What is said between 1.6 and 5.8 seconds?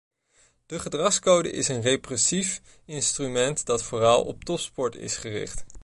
een repressief instrument dat vooral op topsport is gericht.